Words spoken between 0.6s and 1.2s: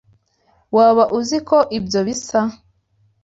Waba